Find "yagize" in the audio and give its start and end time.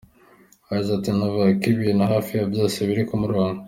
0.69-0.91